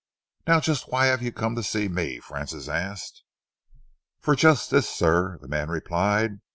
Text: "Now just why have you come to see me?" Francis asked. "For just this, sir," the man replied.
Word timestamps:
"Now 0.47 0.59
just 0.59 0.91
why 0.91 1.05
have 1.05 1.21
you 1.21 1.31
come 1.31 1.55
to 1.55 1.61
see 1.61 1.87
me?" 1.87 2.17
Francis 2.19 2.67
asked. 2.67 3.21
"For 4.19 4.35
just 4.35 4.71
this, 4.71 4.89
sir," 4.89 5.37
the 5.43 5.47
man 5.47 5.69
replied. 5.69 6.39